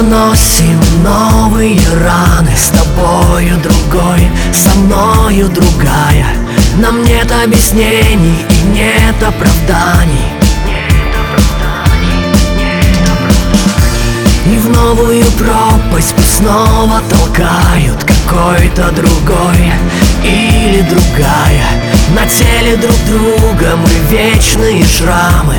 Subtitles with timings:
[0.00, 6.26] наносим новые раны С тобою другой, со мною другая.
[6.78, 10.32] Нам нет объяснений и нет оправданий.
[14.46, 19.72] И в новую пропасть пусть снова толкают Какой-то другой
[20.22, 21.66] или другая.
[22.14, 25.56] На теле друг друга мы вечные шрамы.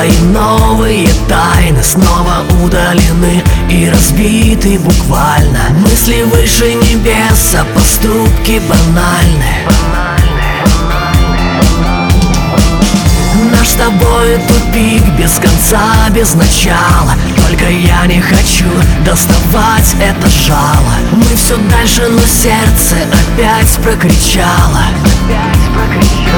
[0.00, 5.58] Твои новые тайны Снова удалены и разбиты буквально.
[5.78, 9.54] Мысли выше небес, а поступки банальны.
[13.52, 17.14] Наш с тобой тупик без конца, без начала.
[17.36, 18.70] Только я не хочу
[19.04, 20.94] доставать это жало.
[21.12, 24.82] Мы все дальше, но сердце опять прокричало.
[25.28, 26.29] Рядом с